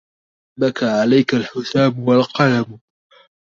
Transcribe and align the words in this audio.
بكى 0.59 0.85
عليك 0.85 1.33
الحسام 1.33 2.07
والقلم 2.07 2.79